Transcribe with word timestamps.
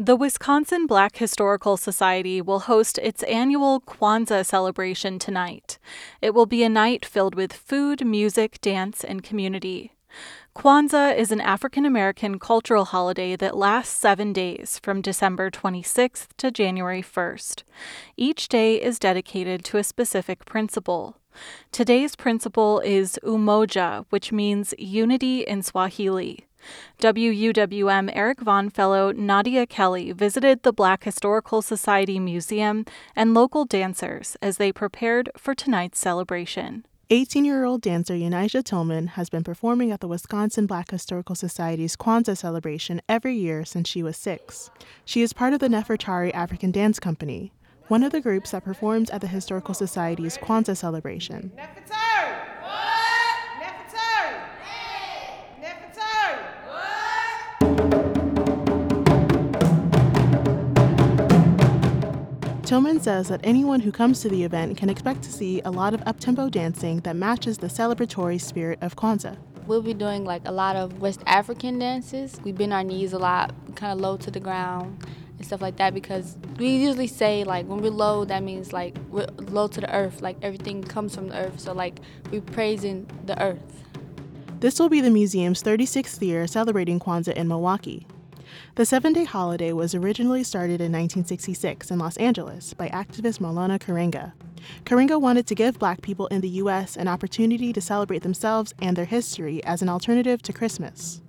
The 0.00 0.14
Wisconsin 0.14 0.86
Black 0.86 1.16
Historical 1.16 1.76
Society 1.76 2.40
will 2.40 2.60
host 2.60 2.98
its 2.98 3.24
annual 3.24 3.80
Kwanzaa 3.80 4.46
celebration 4.46 5.18
tonight. 5.18 5.80
It 6.22 6.34
will 6.34 6.46
be 6.46 6.62
a 6.62 6.68
night 6.68 7.04
filled 7.04 7.34
with 7.34 7.52
food, 7.52 8.06
music, 8.06 8.60
dance, 8.60 9.02
and 9.02 9.24
community. 9.24 9.90
Kwanzaa 10.54 11.16
is 11.16 11.32
an 11.32 11.40
African 11.40 11.84
American 11.84 12.38
cultural 12.38 12.84
holiday 12.84 13.34
that 13.34 13.56
lasts 13.56 13.92
seven 13.92 14.32
days 14.32 14.78
from 14.84 15.02
December 15.02 15.50
26th 15.50 16.28
to 16.36 16.52
January 16.52 17.02
1st. 17.02 17.64
Each 18.16 18.46
day 18.48 18.80
is 18.80 19.00
dedicated 19.00 19.64
to 19.64 19.78
a 19.78 19.84
specific 19.84 20.44
principle. 20.44 21.16
Today's 21.72 22.14
principle 22.14 22.78
is 22.84 23.18
umoja, 23.24 24.06
which 24.10 24.30
means 24.30 24.74
unity 24.78 25.40
in 25.40 25.64
Swahili. 25.64 26.47
WUWM 27.00 28.10
Eric 28.14 28.40
Von 28.40 28.70
Fellow 28.70 29.12
Nadia 29.12 29.66
Kelly 29.66 30.12
visited 30.12 30.62
the 30.62 30.72
Black 30.72 31.04
Historical 31.04 31.62
Society 31.62 32.18
Museum 32.18 32.84
and 33.14 33.34
local 33.34 33.64
dancers 33.64 34.36
as 34.42 34.56
they 34.56 34.72
prepared 34.72 35.30
for 35.36 35.54
tonight's 35.54 35.98
celebration. 35.98 36.84
18 37.10 37.46
year 37.46 37.64
old 37.64 37.80
dancer 37.80 38.12
Unijah 38.12 38.62
Tillman 38.62 39.06
has 39.08 39.30
been 39.30 39.42
performing 39.42 39.90
at 39.90 40.00
the 40.00 40.08
Wisconsin 40.08 40.66
Black 40.66 40.90
Historical 40.90 41.34
Society's 41.34 41.96
Kwanzaa 41.96 42.36
celebration 42.36 43.00
every 43.08 43.34
year 43.34 43.64
since 43.64 43.88
she 43.88 44.02
was 44.02 44.14
six. 44.14 44.70
She 45.06 45.22
is 45.22 45.32
part 45.32 45.54
of 45.54 45.60
the 45.60 45.68
Nefertari 45.68 46.34
African 46.34 46.70
Dance 46.70 47.00
Company, 47.00 47.50
one 47.86 48.02
of 48.02 48.12
the 48.12 48.20
groups 48.20 48.50
that 48.50 48.62
performs 48.62 49.08
at 49.08 49.22
the 49.22 49.26
Historical 49.26 49.72
Society's 49.72 50.36
Kwanzaa 50.36 50.76
celebration. 50.76 51.50
Tillman 62.68 63.00
says 63.00 63.28
that 63.28 63.40
anyone 63.44 63.80
who 63.80 63.90
comes 63.90 64.20
to 64.20 64.28
the 64.28 64.44
event 64.44 64.76
can 64.76 64.90
expect 64.90 65.22
to 65.22 65.32
see 65.32 65.62
a 65.64 65.70
lot 65.70 65.94
of 65.94 66.02
uptempo 66.02 66.50
dancing 66.50 67.00
that 67.00 67.16
matches 67.16 67.56
the 67.56 67.68
celebratory 67.68 68.38
spirit 68.38 68.78
of 68.82 68.94
Kwanzaa. 68.94 69.38
We'll 69.66 69.80
be 69.80 69.94
doing 69.94 70.26
like 70.26 70.42
a 70.44 70.52
lot 70.52 70.76
of 70.76 71.00
West 71.00 71.22
African 71.24 71.78
dances. 71.78 72.38
We 72.44 72.52
bend 72.52 72.74
our 72.74 72.84
knees 72.84 73.14
a 73.14 73.18
lot, 73.18 73.54
kind 73.74 73.94
of 73.94 74.00
low 74.00 74.18
to 74.18 74.30
the 74.30 74.38
ground 74.38 75.02
and 75.38 75.46
stuff 75.46 75.62
like 75.62 75.76
that 75.76 75.94
because 75.94 76.36
we 76.58 76.68
usually 76.68 77.06
say 77.06 77.42
like 77.42 77.64
when 77.64 77.80
we're 77.80 77.88
low 77.88 78.26
that 78.26 78.42
means 78.42 78.70
like 78.70 78.98
we're 79.08 79.28
low 79.38 79.66
to 79.68 79.80
the 79.80 79.90
earth 79.90 80.20
like 80.20 80.36
everything 80.42 80.84
comes 80.84 81.14
from 81.14 81.28
the 81.28 81.38
earth 81.38 81.58
so 81.58 81.72
like 81.72 82.00
we're 82.30 82.42
praising 82.42 83.08
the 83.24 83.42
earth 83.42 83.82
this 84.60 84.78
will 84.78 84.90
be 84.90 85.00
the 85.00 85.10
museum's 85.10 85.62
36th 85.62 86.20
year 86.20 86.46
celebrating 86.46 86.98
kwanzaa 86.98 87.32
in 87.34 87.46
milwaukee 87.46 88.06
the 88.74 88.86
seven 88.86 89.12
day 89.12 89.24
holiday 89.24 89.72
was 89.72 89.94
originally 89.94 90.44
started 90.44 90.80
in 90.80 90.92
1966 90.92 91.90
in 91.90 91.98
Los 91.98 92.16
Angeles 92.16 92.74
by 92.74 92.88
activist 92.88 93.38
Maulana 93.40 93.78
Karenga. 93.78 94.32
Karenga 94.84 95.20
wanted 95.20 95.46
to 95.46 95.54
give 95.54 95.78
black 95.78 96.02
people 96.02 96.26
in 96.28 96.40
the 96.40 96.48
U.S. 96.62 96.96
an 96.96 97.08
opportunity 97.08 97.72
to 97.72 97.80
celebrate 97.80 98.22
themselves 98.22 98.74
and 98.80 98.96
their 98.96 99.04
history 99.04 99.62
as 99.64 99.82
an 99.82 99.88
alternative 99.88 100.42
to 100.42 100.52
Christmas. 100.52 101.20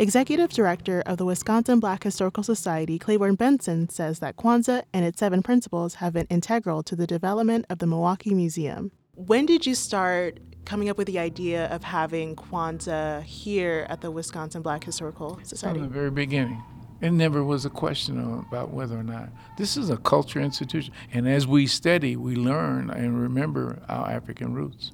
Executive 0.00 0.50
Director 0.50 1.02
of 1.06 1.16
the 1.16 1.24
Wisconsin 1.24 1.80
Black 1.80 2.04
Historical 2.04 2.44
Society, 2.44 3.00
Clayborn 3.00 3.36
Benson, 3.36 3.88
says 3.88 4.20
that 4.20 4.36
Kwanzaa 4.36 4.84
and 4.92 5.04
its 5.04 5.18
seven 5.18 5.42
principles 5.42 5.94
have 5.94 6.12
been 6.12 6.26
integral 6.30 6.84
to 6.84 6.94
the 6.94 7.06
development 7.06 7.66
of 7.68 7.78
the 7.78 7.86
Milwaukee 7.86 8.32
Museum. 8.32 8.92
When 9.14 9.44
did 9.44 9.66
you 9.66 9.74
start 9.74 10.38
coming 10.68 10.90
up 10.90 10.98
with 10.98 11.06
the 11.06 11.18
idea 11.18 11.64
of 11.68 11.82
having 11.82 12.36
Kwanzaa 12.36 13.22
here 13.22 13.86
at 13.88 14.02
the 14.02 14.10
Wisconsin 14.10 14.60
Black 14.60 14.84
Historical 14.84 15.40
Society? 15.42 15.78
From 15.78 15.88
the 15.88 15.94
very 15.94 16.10
beginning. 16.10 16.62
It 17.00 17.12
never 17.12 17.42
was 17.42 17.64
a 17.64 17.70
question 17.70 18.20
about 18.46 18.70
whether 18.70 18.98
or 18.98 19.02
not. 19.02 19.30
This 19.56 19.78
is 19.78 19.88
a 19.88 19.96
culture 19.96 20.40
institution. 20.40 20.92
And 21.10 21.26
as 21.26 21.46
we 21.46 21.66
study, 21.66 22.16
we 22.16 22.36
learn 22.36 22.90
and 22.90 23.18
remember 23.18 23.80
our 23.88 24.10
African 24.10 24.52
roots. 24.52 24.92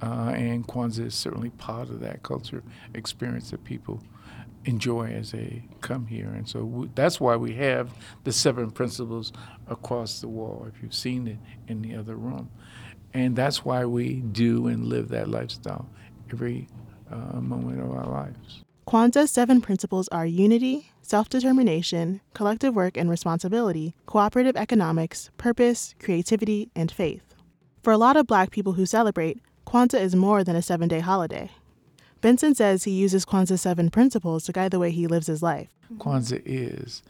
Uh, 0.00 0.32
and 0.34 0.66
Kwanzaa 0.66 1.06
is 1.06 1.14
certainly 1.14 1.50
part 1.50 1.90
of 1.90 2.00
that 2.00 2.22
culture 2.22 2.62
experience 2.94 3.50
that 3.50 3.64
people 3.64 4.02
enjoy 4.64 5.08
as 5.08 5.32
they 5.32 5.64
come 5.82 6.06
here. 6.06 6.28
And 6.28 6.48
so 6.48 6.64
we, 6.64 6.90
that's 6.94 7.20
why 7.20 7.36
we 7.36 7.52
have 7.56 7.90
the 8.24 8.32
seven 8.32 8.70
principles 8.70 9.32
across 9.68 10.22
the 10.22 10.28
wall, 10.28 10.66
if 10.74 10.82
you've 10.82 10.94
seen 10.94 11.28
it 11.28 11.38
in 11.68 11.82
the 11.82 11.96
other 11.96 12.16
room. 12.16 12.50
And 13.14 13.36
that's 13.36 13.64
why 13.64 13.84
we 13.84 14.20
do 14.20 14.66
and 14.68 14.86
live 14.86 15.08
that 15.08 15.28
lifestyle 15.28 15.88
every 16.32 16.68
uh, 17.10 17.40
moment 17.40 17.80
of 17.80 17.90
our 17.90 18.06
lives. 18.06 18.62
Kwanzaa's 18.86 19.30
seven 19.30 19.60
principles 19.60 20.08
are 20.08 20.26
unity, 20.26 20.90
self 21.02 21.28
determination, 21.28 22.20
collective 22.34 22.74
work 22.74 22.96
and 22.96 23.08
responsibility, 23.10 23.94
cooperative 24.06 24.56
economics, 24.56 25.30
purpose, 25.36 25.94
creativity, 25.98 26.70
and 26.74 26.90
faith. 26.90 27.34
For 27.82 27.92
a 27.92 27.98
lot 27.98 28.16
of 28.16 28.26
black 28.26 28.50
people 28.50 28.74
who 28.74 28.86
celebrate, 28.86 29.40
Kwanzaa 29.66 30.00
is 30.00 30.16
more 30.16 30.42
than 30.42 30.56
a 30.56 30.62
seven 30.62 30.88
day 30.88 31.00
holiday. 31.00 31.50
Benson 32.20 32.54
says 32.54 32.84
he 32.84 32.92
uses 32.92 33.24
Kwanzaa's 33.24 33.60
seven 33.60 33.90
principles 33.90 34.44
to 34.44 34.52
guide 34.52 34.70
the 34.70 34.78
way 34.78 34.90
he 34.90 35.06
lives 35.06 35.26
his 35.26 35.42
life. 35.42 35.68
Kwanzaa 35.98 36.42
is 36.44 37.02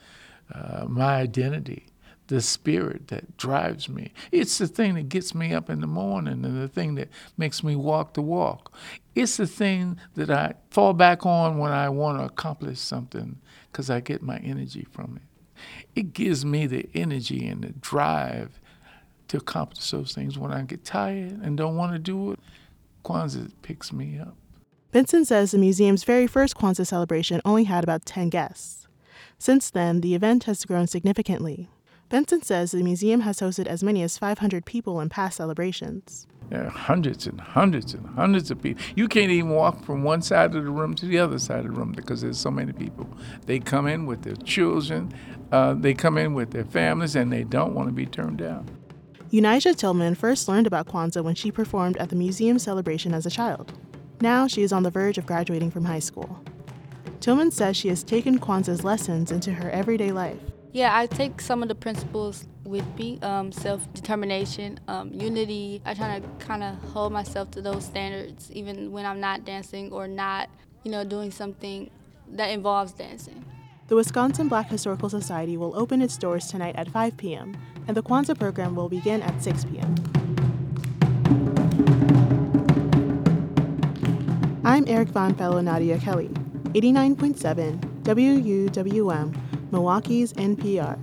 uh, 0.54 0.86
my 0.88 1.16
identity 1.16 1.86
the 2.28 2.41
spirit 2.41 3.09
that 3.09 3.37
drives 3.37 3.88
me. 3.88 4.12
It's 4.31 4.59
the 4.59 4.66
thing 4.66 4.94
that 4.94 5.09
gets 5.09 5.34
me 5.34 5.53
up 5.53 5.69
in 5.69 5.81
the 5.81 5.87
morning 5.87 6.44
and 6.44 6.62
the 6.62 6.69
thing 6.69 6.94
that 6.94 7.09
makes 7.37 7.62
me 7.62 7.77
walk 7.77 8.15
the 8.15 8.22
walk. 8.22 8.72
It's 9.15 9.37
the 9.37 9.47
thing 9.47 9.99
that 10.15 10.31
I 10.31 10.55
fall 10.71 10.93
back 10.94 11.27
on 11.27 11.59
when 11.59 11.72
I 11.72 11.88
want 11.88 12.19
to 12.19 12.25
accomplish 12.25 12.78
something 12.78 13.38
because 13.71 13.91
I 13.91 14.00
get 14.00 14.22
my 14.22 14.38
energy 14.38 14.87
from 14.91 15.16
it. 15.16 15.62
It 15.94 16.12
gives 16.12 16.44
me 16.44 16.66
the 16.66 16.88
energy 16.94 17.47
and 17.47 17.62
the 17.62 17.71
drive 17.71 18.61
to 19.28 19.37
accomplish 19.37 19.91
those 19.91 20.15
things 20.15 20.38
when 20.38 20.53
I 20.53 20.62
get 20.62 20.84
tired 20.84 21.41
and 21.43 21.56
don't 21.56 21.77
want 21.77 21.93
to 21.93 21.99
do 21.99 22.32
it. 22.32 22.38
Kwanzaa 23.05 23.50
picks 23.62 23.93
me 23.93 24.19
up. 24.19 24.37
Benson 24.93 25.25
says 25.25 25.50
the 25.50 25.59
museum's 25.59 26.05
very 26.05 26.27
first 26.27 26.55
Kwanzaa 26.55 26.87
celebration 26.87 27.41
only 27.44 27.65
had 27.65 27.82
about 27.82 28.05
10 28.05 28.28
guests. 28.28 28.87
Since 29.38 29.71
then, 29.71 30.03
the 30.03 30.15
event 30.15 30.44
has 30.44 30.65
grown 30.65 30.87
significantly. 30.87 31.69
Benson 32.12 32.43
says 32.43 32.73
the 32.73 32.83
museum 32.83 33.21
has 33.21 33.41
hosted 33.41 33.67
as 33.67 33.83
many 33.83 34.03
as 34.03 34.19
500 34.19 34.67
people 34.67 35.00
in 35.00 35.09
past 35.09 35.39
celebrations. 35.39 36.27
There 36.50 36.67
are 36.67 36.69
hundreds 36.69 37.27
and 37.27 37.41
hundreds 37.41 37.95
and 37.95 38.06
hundreds 38.06 38.50
of 38.50 38.61
people. 38.61 38.84
You 38.95 39.09
can't 39.09 39.31
even 39.31 39.49
walk 39.49 39.83
from 39.83 40.03
one 40.03 40.21
side 40.21 40.55
of 40.55 40.62
the 40.62 40.71
room 40.71 40.95
to 40.97 41.06
the 41.06 41.19
other 41.19 41.39
side 41.39 41.61
of 41.61 41.73
the 41.73 41.81
room 41.81 41.93
because 41.93 42.21
there's 42.21 42.37
so 42.37 42.50
many 42.50 42.75
people. 42.75 43.09
They 43.47 43.61
come 43.61 43.87
in 43.87 44.05
with 44.05 44.25
their 44.25 44.37
children, 44.37 45.15
uh, 45.53 45.73
they 45.73 45.95
come 45.95 46.19
in 46.19 46.34
with 46.34 46.50
their 46.50 46.67
families, 46.67 47.17
and 47.17 47.33
they 47.33 47.45
don't 47.45 47.73
want 47.73 47.89
to 47.89 47.95
be 47.95 48.05
turned 48.05 48.37
down. 48.37 48.69
Unijah 49.33 49.75
Tillman 49.75 50.15
first 50.15 50.49
learned 50.49 50.67
about 50.67 50.89
Kwanzaa 50.89 51.25
when 51.25 51.34
she 51.34 51.50
performed 51.50 51.97
at 51.97 52.11
the 52.11 52.17
museum 52.17 52.59
celebration 52.59 53.15
as 53.15 53.25
a 53.25 53.31
child. 53.31 53.73
Now 54.21 54.47
she 54.47 54.61
is 54.61 54.71
on 54.71 54.83
the 54.83 54.91
verge 54.91 55.17
of 55.17 55.25
graduating 55.25 55.71
from 55.71 55.87
high 55.87 56.00
school. 56.00 56.44
Tillman 57.21 57.53
says 57.53 57.75
she 57.75 57.89
has 57.89 58.05
taken 58.05 58.39
Kwanzaa's 58.39 58.84
lessons 58.84 59.33
into 59.33 59.55
her 59.55 59.71
everyday 59.71 60.12
life. 60.12 60.51
Yeah, 60.72 60.97
I 60.97 61.05
take 61.06 61.43
some 61.43 61.62
of 61.62 61.69
the 61.69 61.75
principles 61.75 62.47
with 62.65 62.87
me 62.97 63.19
um, 63.21 63.53
self 63.53 63.93
determination, 63.93 64.81
um, 64.88 65.12
unity. 65.12 65.83
I 65.84 65.93
try 65.93 66.19
to 66.19 66.27
kind 66.38 66.62
of 66.62 66.77
hold 66.93 67.12
myself 67.12 67.50
to 67.53 67.60
those 67.60 67.84
standards, 67.84 68.50
even 68.53 68.91
when 68.91 69.05
I'm 69.05 69.21
not 69.21 69.44
dancing 69.44 69.93
or 69.93 70.09
not, 70.09 70.49
you 70.82 70.91
know, 70.91 71.05
doing 71.05 71.31
something 71.31 71.91
that 72.32 72.47
involves 72.47 72.93
dancing. 72.93 73.44
The 73.88 73.97
Wisconsin 73.97 74.49
Black 74.49 74.71
Historical 74.71 75.11
Society 75.11 75.59
will 75.59 75.77
open 75.77 76.00
its 76.00 76.16
doors 76.16 76.47
tonight 76.49 76.75
at 76.77 76.88
5 76.88 77.19
p.m., 77.19 77.55
and 77.87 77.94
the 77.94 78.03
Kwanzaa 78.03 78.38
program 78.38 78.75
will 78.75 78.88
begin 78.88 79.21
at 79.21 79.43
6 79.43 79.66
p.m. 79.66 79.94
I'm 84.65 84.84
Eric 84.88 85.09
Von 85.09 85.34
Fellow 85.34 85.61
Nadia 85.61 85.99
Kelly, 85.99 86.28
89.7 86.72 87.78
WUWM 88.05 89.37
Milwaukee's 89.72 90.34
NPR. 90.34 90.99